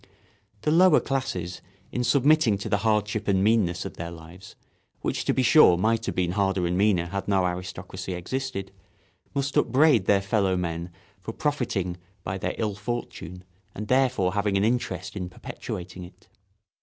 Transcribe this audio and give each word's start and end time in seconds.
The 0.61 0.71
lower 0.71 0.99
classes, 0.99 1.61
in 1.91 2.03
submitting 2.03 2.57
to 2.57 2.69
the 2.69 2.77
hardship 2.79 3.27
and 3.27 3.43
meanness 3.43 3.85
of 3.85 3.97
their 3.97 4.09
lives—which, 4.09 5.25
to 5.25 5.31
be 5.31 5.43
sure, 5.43 5.77
might 5.77 6.07
have 6.07 6.15
been 6.15 6.31
harder 6.31 6.65
and 6.65 6.75
meaner 6.75 7.05
had 7.05 7.27
no 7.27 7.45
aristocracy 7.45 8.13
existed—must 8.13 9.55
upbraid 9.57 10.07
their 10.07 10.23
fellow 10.23 10.57
men 10.57 10.89
for 11.19 11.33
profiting 11.33 11.97
by 12.23 12.39
their 12.39 12.55
ill 12.57 12.73
fortune 12.73 13.43
and 13.75 13.89
therefore 13.89 14.33
having 14.33 14.57
an 14.57 14.63
interest 14.63 15.15
in 15.15 15.29
perpetuating 15.29 16.03
it. 16.05 16.27